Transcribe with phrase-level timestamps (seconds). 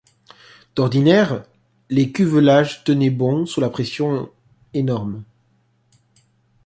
[0.75, 1.45] D’ordinaire,
[1.91, 4.31] les cuvelages tenaient bon, sous la pression
[4.73, 5.23] énorme.